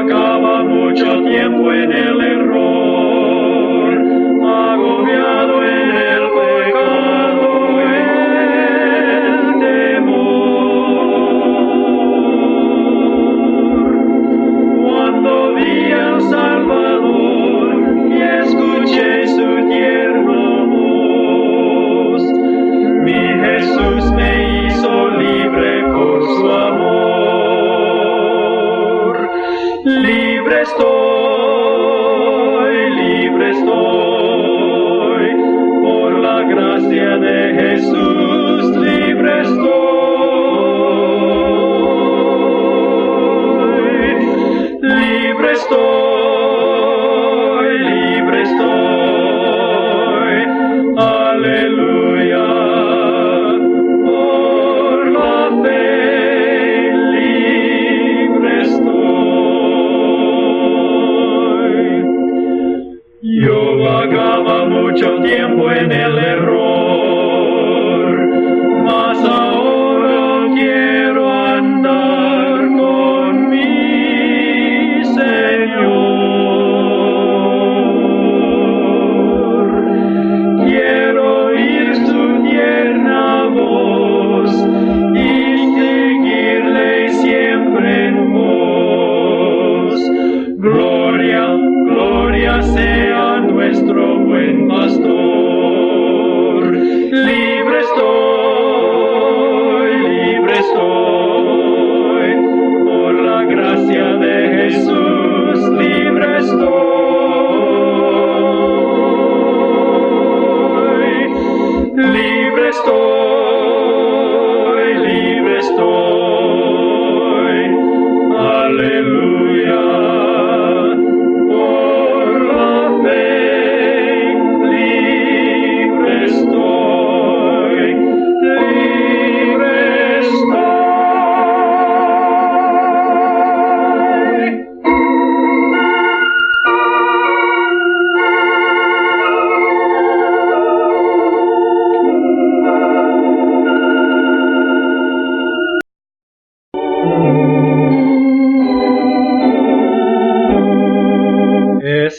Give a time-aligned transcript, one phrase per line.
[0.00, 2.19] acaba mucho tiempo en el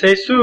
[0.02, 0.41] Say so.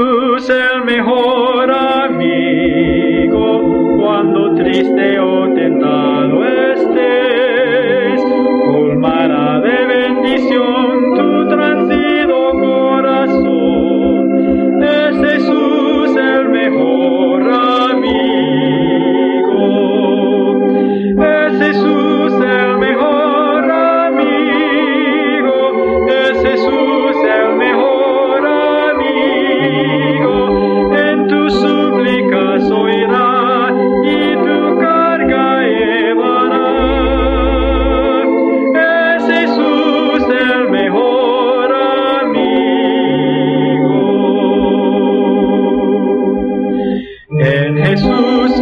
[47.89, 48.61] Jesús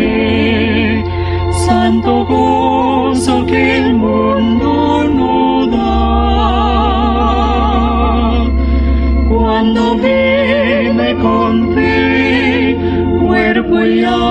[1.67, 6.09] santo gozo que el mundo no da.
[9.29, 12.79] Cuando vine con fe,
[13.21, 14.28] cuerpo y alma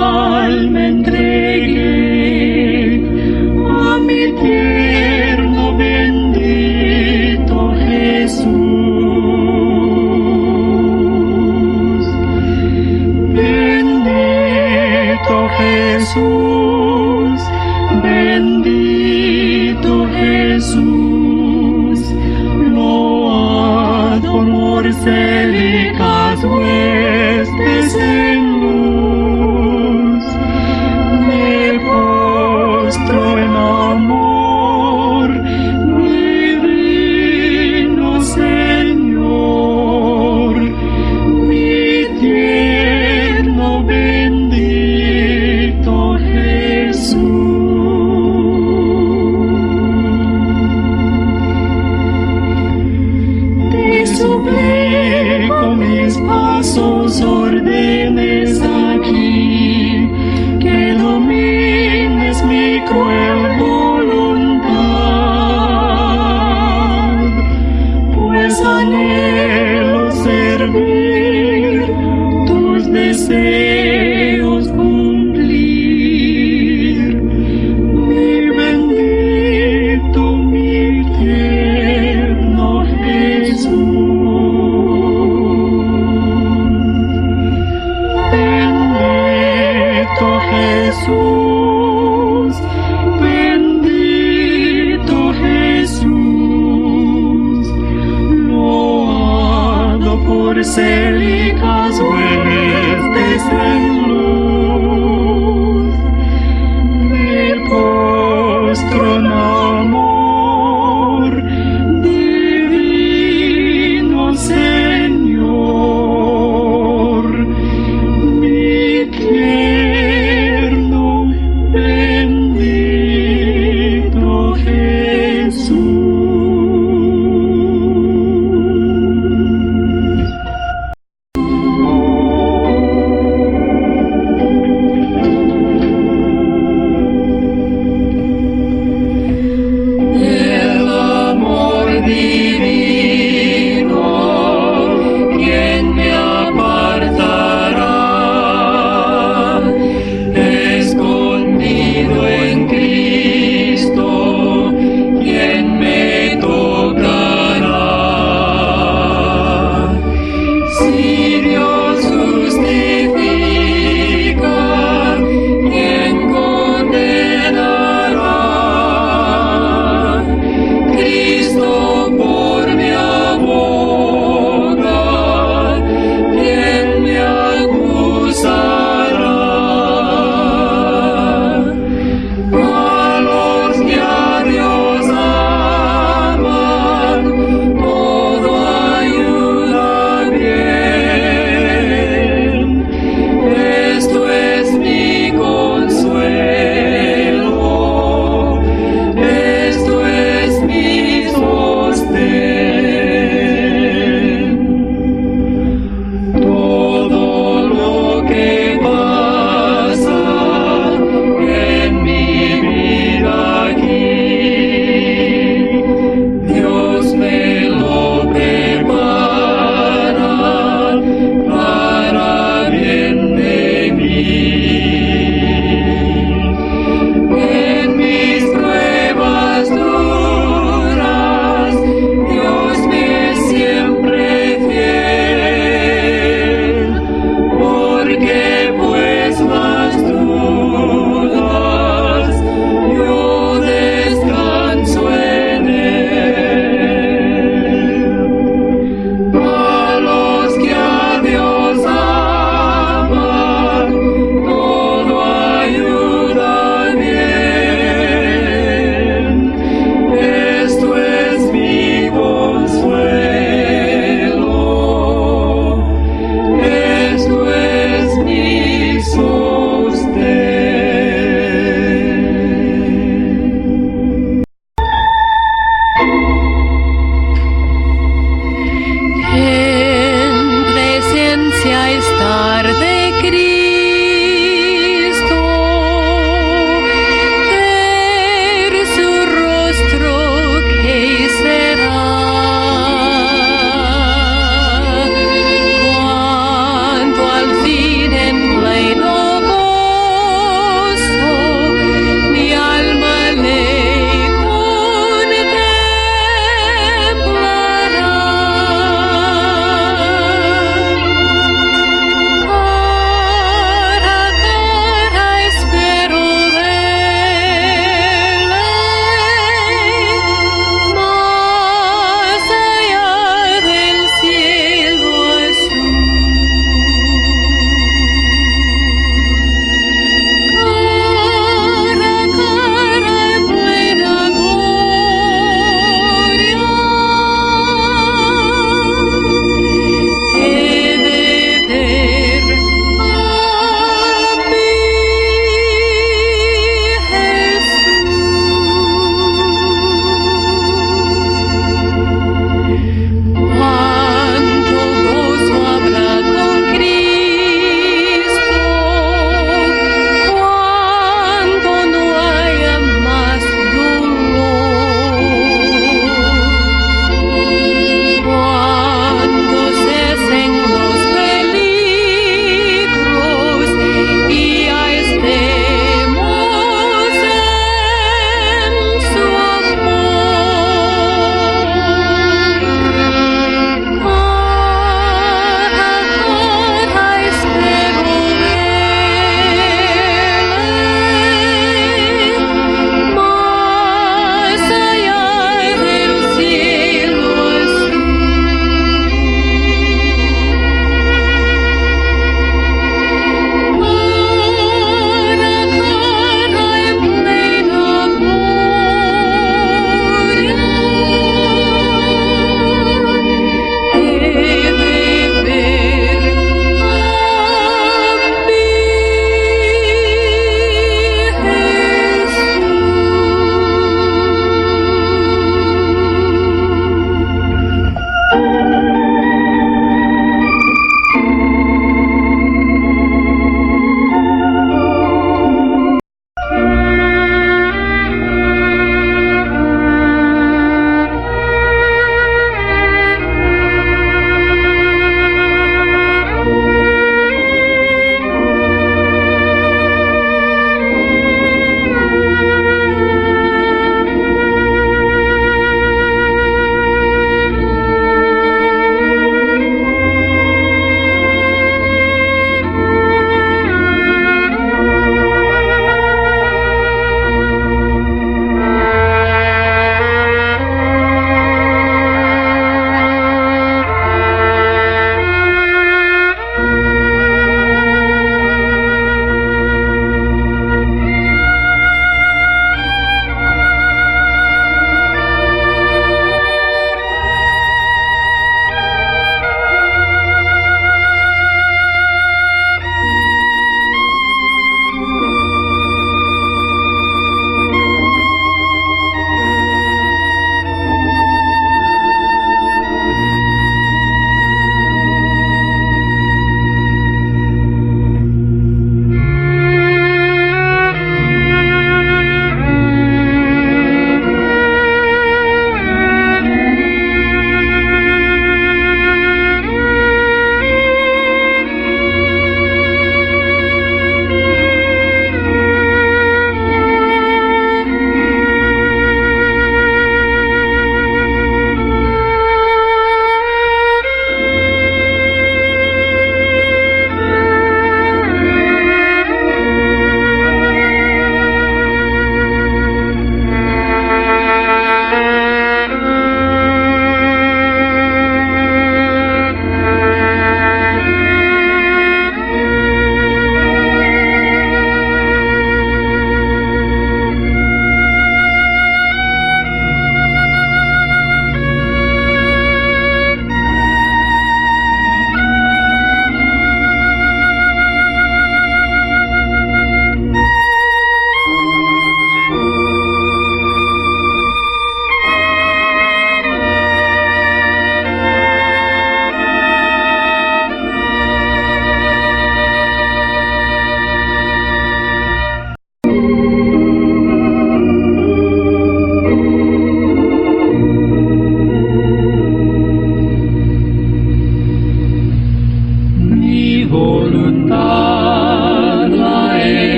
[100.77, 101.76] por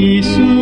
[0.00, 0.57] 一生。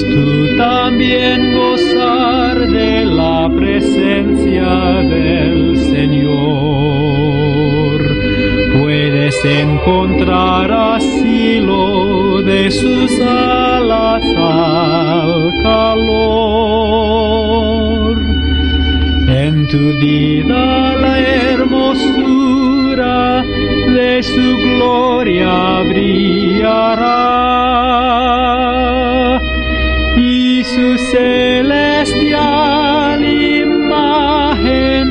[0.00, 4.64] Tú también gozar de la presencia
[5.02, 6.32] del Señor.
[8.80, 16.22] Puedes encontrar asilo de sus alas al calor.
[19.28, 22.32] En tu vida la hermosura
[23.42, 27.42] de su gloria brillará
[30.74, 32.40] su celestial
[33.64, 35.08] imagen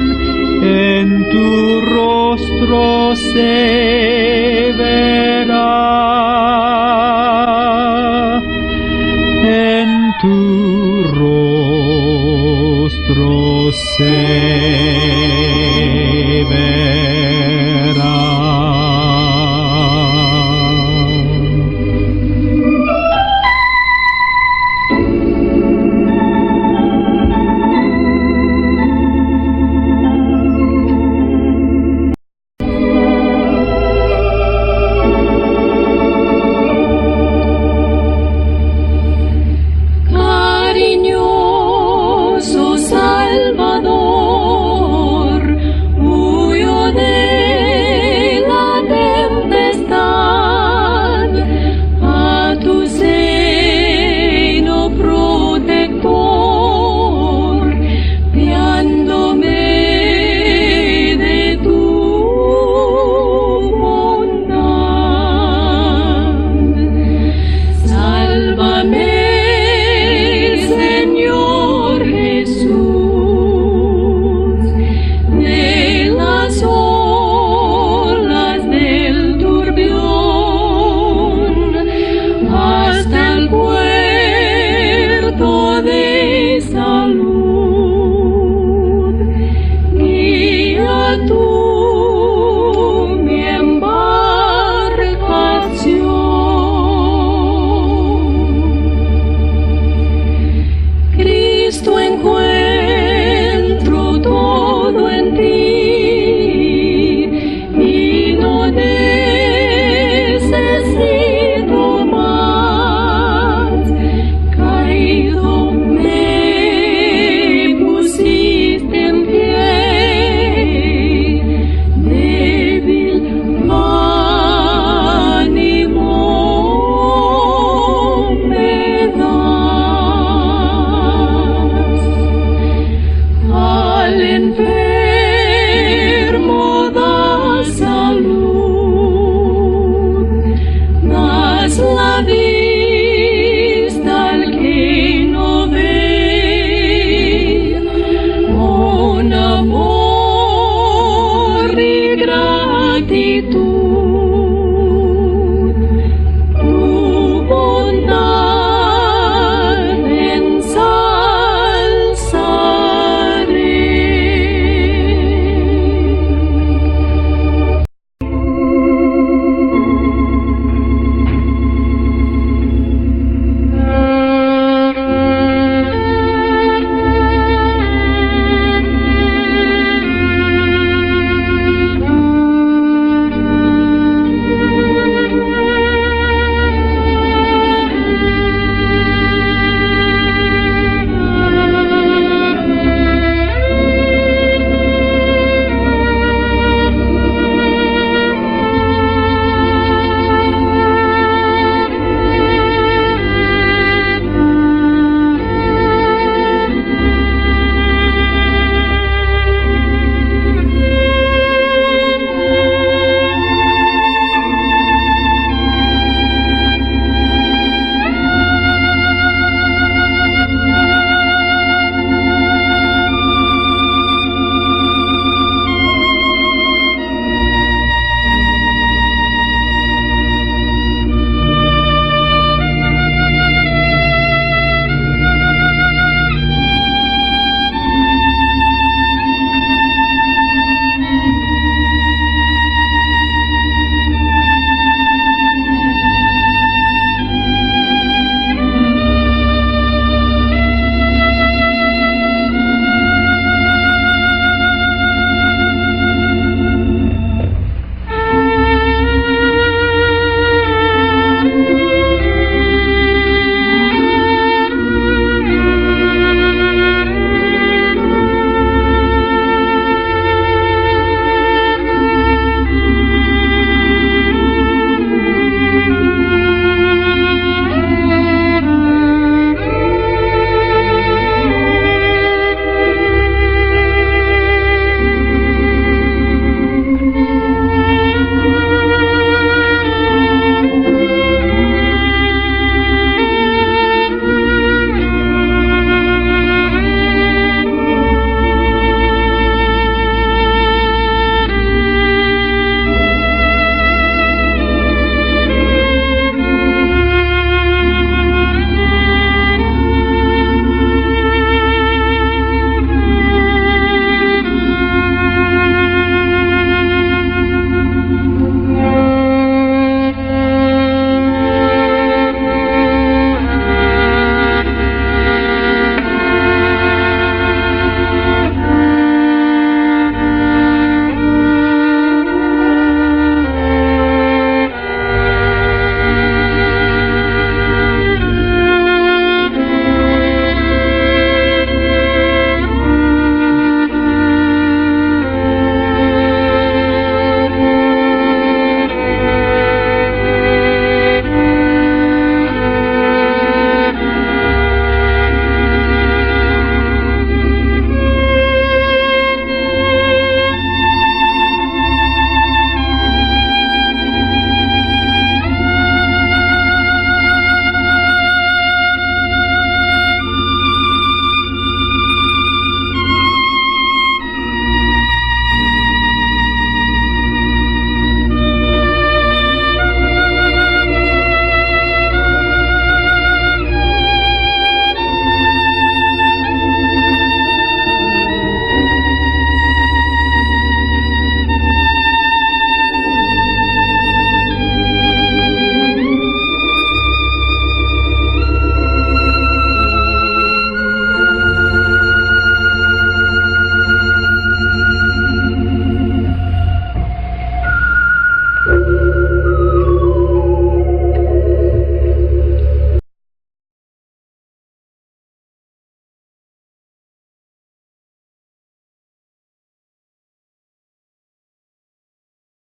[0.64, 6.01] en tu rostro se verá.